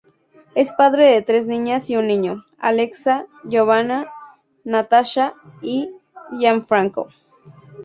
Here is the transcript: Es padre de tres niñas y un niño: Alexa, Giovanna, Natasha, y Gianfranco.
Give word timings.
Es 0.55 0.71
padre 0.73 1.13
de 1.13 1.21
tres 1.21 1.45
niñas 1.45 1.87
y 1.91 1.95
un 1.95 2.07
niño: 2.07 2.43
Alexa, 2.57 3.27
Giovanna, 3.43 4.11
Natasha, 4.63 5.35
y 5.61 5.91
Gianfranco. 6.31 7.09